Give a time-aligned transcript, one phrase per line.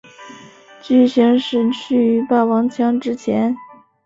[0.81, 3.55] 剧情时序于霸王枪之前。